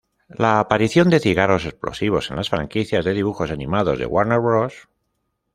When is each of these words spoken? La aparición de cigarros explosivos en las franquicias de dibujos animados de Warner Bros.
La 0.29 0.59
aparición 0.59 1.11
de 1.11 1.19
cigarros 1.19 1.65
explosivos 1.65 2.31
en 2.31 2.37
las 2.37 2.49
franquicias 2.49 3.05
de 3.05 3.13
dibujos 3.13 3.51
animados 3.51 3.99
de 3.99 4.07
Warner 4.07 4.39
Bros. 4.39 4.87